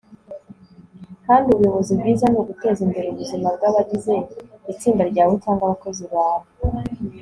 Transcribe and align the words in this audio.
kandi 1.25 1.47
ubuyobozi 1.49 1.91
bwiza 1.99 2.25
ni 2.29 2.37
uguteza 2.41 2.79
imbere 2.87 3.07
ubuzima 3.09 3.47
bw'abagize 3.55 4.13
itsinda 4.71 5.03
ryawe 5.11 5.33
cyangwa 5.43 5.63
abakozi 5.65 6.03
bawe 6.13 6.47